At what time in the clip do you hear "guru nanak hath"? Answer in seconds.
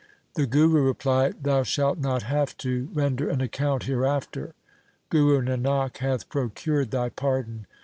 5.11-6.27